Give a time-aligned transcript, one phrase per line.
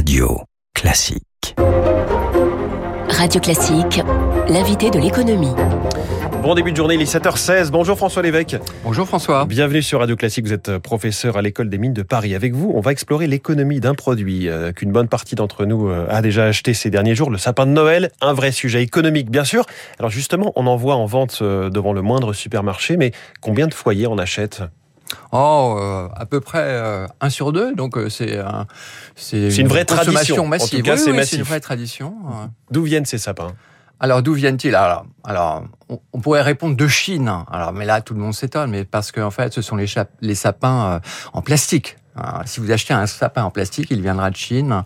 [0.00, 0.40] Radio
[0.72, 1.54] Classique.
[3.10, 4.00] Radio Classique,
[4.48, 5.52] l'invité de l'économie.
[6.42, 7.68] Bon début de journée, il est 7h16.
[7.68, 8.56] Bonjour François Lévesque.
[8.82, 9.44] Bonjour François.
[9.44, 10.46] Bienvenue sur Radio Classique.
[10.46, 12.34] Vous êtes professeur à l'école des mines de Paris.
[12.34, 16.06] Avec vous, on va explorer l'économie d'un produit euh, qu'une bonne partie d'entre nous euh,
[16.08, 18.10] a déjà acheté ces derniers jours, le sapin de Noël.
[18.22, 19.66] Un vrai sujet économique, bien sûr.
[19.98, 23.12] Alors justement, on en voit en vente euh, devant le moindre supermarché, mais
[23.42, 24.62] combien de foyers en achètent?
[25.32, 28.66] Oh, euh, à peu près euh, un sur deux, donc euh, c'est un-
[29.16, 30.44] c'est une vraie tradition.
[30.44, 30.78] En massive.
[30.80, 32.14] tout cas, Oui, c'est oui, une vraie tradition.
[32.70, 33.52] D'où viennent ces sapins?
[33.98, 34.74] Alors d'où viennent-ils?
[34.74, 35.64] Alors, alors,
[36.12, 37.32] on, pourrait répondre de Chine.
[37.50, 40.92] Alors, mais là, tout le monde s'étonne, mais parce qu'en fait, ce sont les, sapins
[40.92, 41.00] euh,
[41.32, 41.96] en plastique.
[42.16, 44.82] Alors, si vous achetez un sapin en plastique, il viendra de Chine.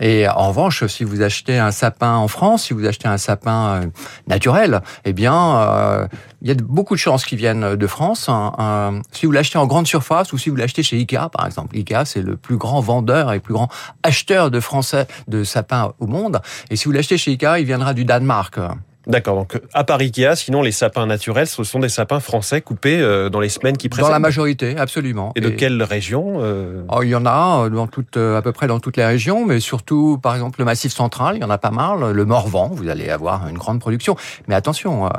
[0.00, 3.66] Et en revanche, si vous achetez un sapin en France, si vous achetez un sapin
[3.66, 3.86] euh,
[4.26, 6.06] naturel, eh bien, euh,
[6.42, 8.28] il y a beaucoup de chances qu'ils viennent de France.
[8.28, 8.52] hein.
[8.58, 11.76] Euh, si vous l'achetez en grande surface ou si vous l'achetez chez Ikea, par exemple.
[11.76, 13.68] Ikea, c'est le plus grand vendeur et le plus grand
[14.02, 16.40] acheteur de français de sapins au monde.
[16.70, 18.58] Et si vous l'achetez chez Ikea, il viendra du Danemark.
[19.06, 23.00] D'accord, donc à part Ikea, sinon les sapins naturels, ce sont des sapins français coupés
[23.00, 24.06] euh, dans les semaines qui précèdent.
[24.06, 25.32] Dans la majorité, absolument.
[25.36, 28.42] Et de quelle région euh, Oh, il y en a euh, dans toutes, euh, à
[28.42, 31.44] peu près dans toutes les régions, mais surtout, par exemple, le Massif central, il y
[31.44, 32.12] en a pas mal.
[32.12, 34.16] Le Morvan, vous allez avoir une grande production.
[34.48, 35.10] Mais attention, euh,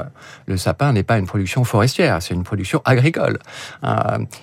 [0.47, 3.37] le sapin n'est pas une production forestière, c'est une production agricole.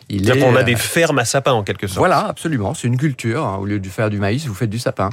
[0.08, 1.98] Il C'est-à-dire qu'on a des fermes à sapins en quelque sorte.
[1.98, 2.74] Voilà, absolument.
[2.74, 3.44] C'est une culture.
[3.44, 3.56] hein.
[3.60, 5.10] Au lieu de faire du maïs, vous faites du sapin.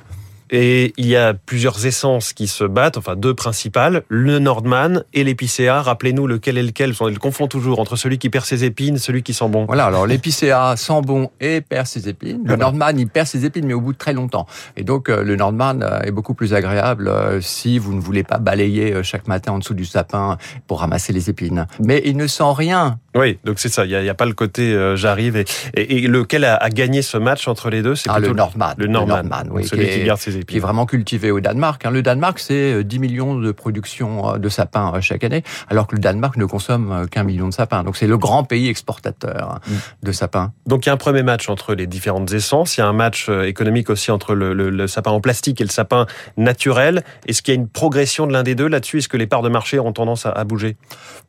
[0.51, 5.23] Et il y a plusieurs essences qui se battent, enfin deux principales, le Nordman et
[5.23, 5.81] l'épicéa.
[5.81, 6.93] Rappelez-nous lequel est lequel.
[6.99, 9.65] On le confond toujours entre celui qui perd ses épines, celui qui sent bon.
[9.65, 12.41] Voilà, alors l'épicéa sent bon et perd ses épines.
[12.45, 12.55] Le.
[12.55, 14.47] Nordman, il perd ses épines, mais au bout de très longtemps.
[14.75, 18.23] Et donc, euh, le Nordman euh, est beaucoup plus agréable euh, si vous ne voulez
[18.23, 21.67] pas balayer chaque matin en dessous du sapin pour ramasser les épines.
[21.79, 22.99] Mais il ne sent rien.
[23.15, 23.85] Oui, donc c'est ça.
[23.85, 25.35] Il n'y a, pas le côté euh, j'arrive.
[25.35, 28.33] Et, et, et lequel a, a gagné ce match entre les deux C'est Ah, le
[28.33, 28.75] Nordman.
[28.77, 31.85] Le Nordman, oui, celui qui garde ses qui est vraiment cultivé au Danemark.
[31.85, 31.91] hein.
[31.91, 35.87] Le Danemark, c'est euh, 10 millions de production euh, de sapins euh, chaque année, alors
[35.87, 37.83] que le Danemark ne consomme euh, qu'un million de sapins.
[37.83, 40.05] Donc c'est le grand pays exportateur hein, Mm.
[40.07, 40.51] de sapins.
[40.65, 42.77] Donc il y a un premier match entre les différentes essences.
[42.77, 45.61] Il y a un match euh, économique aussi entre le, le- le sapin en plastique
[45.61, 46.05] et le sapin
[46.37, 47.03] naturel.
[47.27, 48.99] Est-ce qu'il y a une progression de l'un des deux là-dessus?
[48.99, 50.77] Est-ce que les parts de marché ont tendance à, à bouger?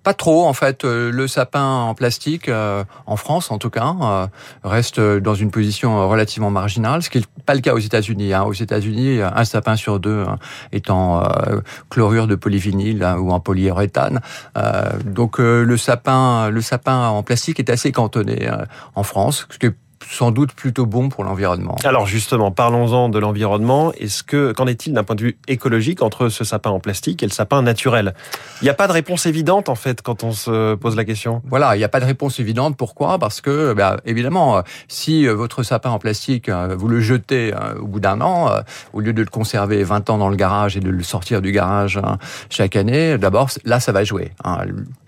[0.02, 0.84] Pas trop, en fait.
[0.84, 4.26] Euh, Le sapin en plastique, euh, en France en tout cas, euh,
[4.64, 8.32] reste dans une position euh, relativement marginale, ce qui n'est pas le cas aux États-Unis.
[8.32, 8.42] hein.
[8.44, 10.38] Aux États-Unis, un sapin sur deux hein,
[10.72, 14.20] est en euh, chlorure de polyvinyle hein, ou en polyuréthane.
[14.56, 18.50] Euh, donc euh, le sapin, le sapin en plastique est assez cantonné
[18.94, 19.46] en France,
[20.08, 21.76] sans doute plutôt bon pour l'environnement.
[21.84, 23.92] Alors justement, parlons-en de l'environnement.
[23.92, 27.26] Est-ce que qu'en est-il d'un point de vue écologique entre ce sapin en plastique et
[27.26, 28.14] le sapin naturel?
[28.60, 31.42] Il n'y a pas de réponse évidente en fait quand on se pose la question.
[31.48, 32.76] Voilà, il n'y a pas de réponse évidente.
[32.76, 33.18] Pourquoi?
[33.18, 37.52] Parce que, bah, évidemment, euh, si euh, votre sapin en plastique, euh, vous le jetez
[37.80, 38.50] au bout d'un an,
[38.92, 41.52] au lieu de le conserver 20 ans dans le garage et de le sortir du
[41.52, 42.18] garage hein,
[42.48, 44.32] chaque année, d'abord, là, ça va jouer.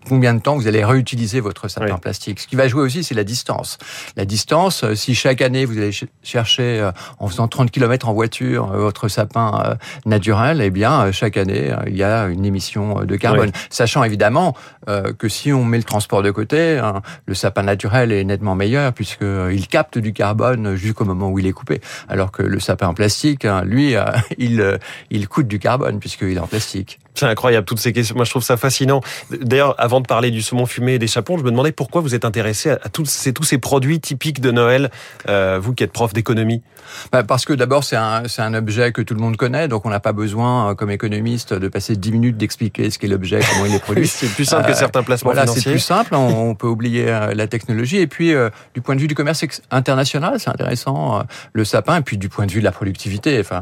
[0.09, 1.93] Combien de temps vous allez réutiliser votre sapin Oui.
[1.93, 3.79] en plastique Ce qui va jouer aussi, c'est la distance.
[4.17, 8.09] La distance, euh, si chaque année, vous allez ch- chercher, euh, en faisant 30 km
[8.09, 9.75] en voiture, euh, votre sapin euh,
[10.07, 13.53] naturel, eh bien, chaque année, il y a une émission de carbone.
[13.71, 14.57] Sachant évidemment
[14.89, 18.55] euh, que si on met le transport de côté, hein, le sapin naturel est nettement
[18.55, 21.81] meilleur puisqu'il capte du carbone jusqu'au moment où il est coupé.
[22.09, 23.95] Alors que le sapin en plastique, hein, lui,
[24.39, 24.79] il,
[25.11, 26.99] il coûte du carbone puisqu'il est en plastique.
[27.15, 28.17] C'est incroyable toutes ces questions.
[28.17, 29.03] Moi, je trouve ça fascinant.
[29.31, 32.15] D'ailleurs, avant de parler du saumon fumé et des chapons, je me demandais pourquoi vous
[32.15, 34.91] êtes intéressé à, tous, ces, tous ces produits typiques de Noël,
[35.29, 36.63] euh, vous qui êtes prof d'économie.
[37.11, 39.87] Bah, parce que d'abord, c'est un, c'est un objet que tout le monde connaît, donc
[39.87, 43.41] on n'a pas besoin, euh, comme économiste, de passer 10 minutes d'expliquer ce qu'est l'objet,
[43.53, 44.07] comment il est produit.
[44.23, 45.73] C'est plus simple que Euh, certains placements Voilà, c'est financiers.
[45.73, 47.99] plus simple, on, on peut oublier euh, la technologie.
[47.99, 51.23] Et puis, euh, du point de vue du commerce international, c'est intéressant, euh,
[51.53, 53.39] le sapin, et puis du point de vue de la productivité.
[53.41, 53.61] Enfin,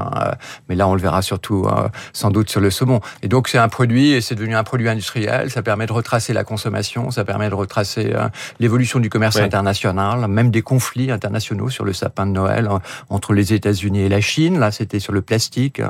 [0.69, 1.67] mais là, on le verra surtout
[2.12, 3.01] sans doute sur le saumon.
[3.23, 5.51] Et donc, c'est un produit, et c'est devenu un produit industriel.
[5.51, 9.42] Ça permet de retracer la consommation, ça permet de retracer euh, l'évolution du commerce Ouais.
[9.42, 14.08] international, même des conflits internationaux sur le sapin de Noël euh, entre les États-Unis et
[14.08, 14.58] la Chine.
[14.58, 15.81] Là, c'était sur le plastique.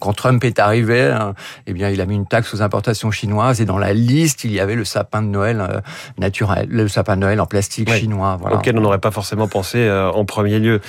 [0.00, 1.32] Quand Trump est arrivé, euh,
[1.66, 4.52] eh bien, il a mis une taxe aux importations chinoises et dans la liste, il
[4.52, 5.82] y avait le sapin de Noël
[6.18, 7.98] naturel, le sapin de Noël en plastique Ouais.
[7.98, 8.36] chinois.
[8.40, 8.56] Voilà.
[8.56, 10.80] auquel on n'aurait pas forcément pensé en premier lieu.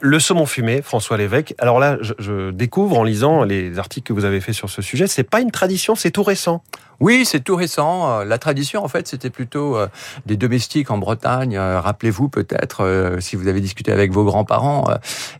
[0.00, 1.54] Le saumon fumé, François Lévesque.
[1.58, 4.82] Alors là, je, je découvre en lisant les articles que vous avez faits sur ce
[4.82, 6.62] sujet, c'est pas une tradition, c'est tout récent.
[7.00, 8.22] Oui, c'est tout récent.
[8.24, 9.78] La tradition, en fait, c'était plutôt
[10.26, 11.58] des domestiques en Bretagne.
[11.58, 14.86] Rappelez-vous peut-être, si vous avez discuté avec vos grands-parents,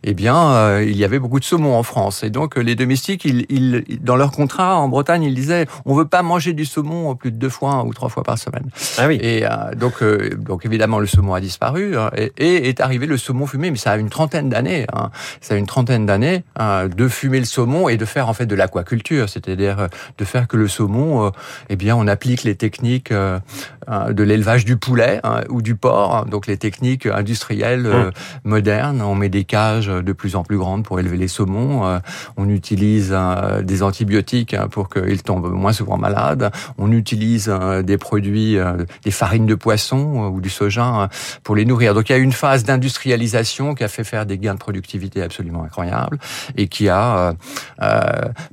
[0.03, 2.23] eh bien, il y avait beaucoup de saumon en France.
[2.23, 6.23] Et donc, les domestiques, ils, dans leur contrat en Bretagne, ils disaient, on veut pas
[6.23, 8.69] manger du saumon plus de deux fois ou trois fois par semaine.
[8.97, 9.19] Ah oui.
[9.21, 9.45] Et
[9.77, 10.03] donc,
[10.35, 13.91] donc évidemment, le saumon a disparu hein, et, est arrivé le saumon fumé, mais ça
[13.91, 14.87] a une trentaine d'années.
[14.93, 15.11] Hein.
[15.41, 18.45] Ça a une trentaine d'années hein, de fumer le saumon et de faire en fait
[18.45, 19.87] de l'aquaculture, c'est-à-dire
[20.17, 21.31] de faire que le saumon,
[21.69, 26.57] eh bien, on applique les techniques de l'élevage du poulet ou du porc, donc les
[26.57, 28.11] techniques industrielles mmh.
[28.43, 29.01] modernes.
[29.01, 31.99] On met des cages de plus en plus grandes pour élever les saumons.
[32.37, 33.15] On utilise
[33.63, 36.51] des antibiotiques pour qu'ils tombent moins souvent malades.
[36.77, 37.51] On utilise
[37.83, 38.57] des produits,
[39.03, 41.09] des farines de poisson ou du soja
[41.43, 41.93] pour les nourrir.
[41.93, 45.21] Donc il y a une phase d'industrialisation qui a fait faire des gains de productivité
[45.21, 46.19] absolument incroyables
[46.57, 47.33] et qui a
[47.81, 47.91] euh,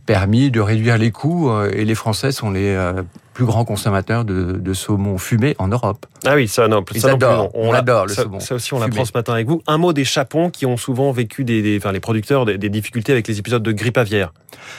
[0.06, 1.50] permis de réduire les coûts.
[1.72, 3.04] Et les Français sont les uh,
[3.38, 6.06] plus grands consommateurs de, saumon fumé en Europe.
[6.26, 8.40] Ah oui, ça, non, ça non on, adore le saumon.
[8.40, 9.62] Ça aussi, on l'apprend ce matin avec vous.
[9.68, 13.28] Un mot des chapons qui ont souvent vécu des, enfin, les producteurs des, difficultés avec
[13.28, 14.32] les épisodes de grippe aviaire.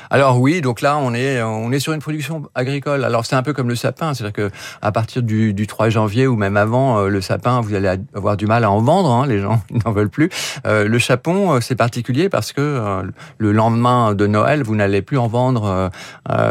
[0.09, 3.05] Alors oui, donc là, on est, on est sur une production agricole.
[3.05, 4.51] Alors c'est un peu comme le sapin, c'est-à-dire que
[4.81, 8.35] à partir du, du, 3 janvier ou même avant, euh, le sapin, vous allez avoir
[8.35, 9.09] du mal à en vendre.
[9.09, 10.29] Hein, les gens n'en veulent plus.
[10.67, 13.03] Euh, le chapon, euh, c'est particulier parce que
[13.37, 15.89] le lendemain de Noël, vous n'allez plus en vendre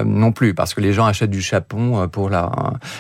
[0.07, 2.51] non plus parce que les gens achètent du chapon euh, pour la,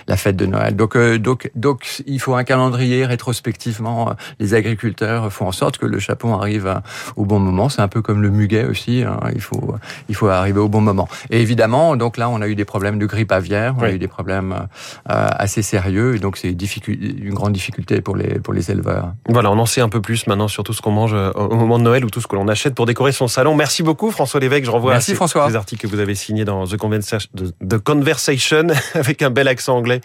[0.06, 0.77] la fête de Noël.
[0.77, 4.15] Donc, euh, donc, donc, il faut un calendrier rétrospectivement.
[4.39, 6.81] Les agriculteurs font en sorte que le chapon arrive
[7.17, 7.69] au bon moment.
[7.69, 9.03] C'est un peu comme le muguet aussi.
[9.03, 9.19] Hein.
[9.35, 9.75] Il faut,
[10.09, 11.09] il faut arriver au bon moment.
[11.31, 13.75] Et évidemment, donc là, on a eu des problèmes de grippe aviaire.
[13.79, 16.17] On a eu des problèmes euh, assez sérieux.
[16.17, 16.50] Et donc, c'est
[16.89, 19.12] une grande difficulté pour les, pour les éleveurs.
[19.29, 21.79] Voilà, on en sait un peu plus maintenant sur tout ce qu'on mange au moment
[21.79, 23.55] de Noël ou tout ce que l'on achète pour décorer son salon.
[23.55, 24.65] Merci beaucoup, François Lévesque.
[24.65, 25.49] Je renvoie Merci, à François.
[25.49, 30.00] les articles que vous avez signés dans The Conversation avec un bel accent anglais.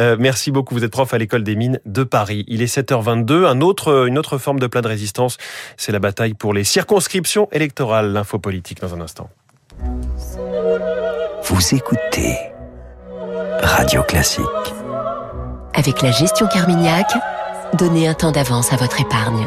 [0.00, 0.74] Euh, merci beaucoup.
[0.74, 2.44] Vous êtes prof à l'école des mines de Paris.
[2.48, 3.46] Il est 7h22.
[3.46, 5.36] Un autre, une autre forme de plat de résistance,
[5.76, 8.12] c'est la bataille pour les circonscriptions électorales.
[8.12, 9.30] L'info politique dans un instant.
[11.44, 12.36] Vous écoutez
[13.60, 14.44] Radio Classique.
[15.74, 17.06] Avec la gestion Carmignac,
[17.74, 19.46] donnez un temps d'avance à votre épargne.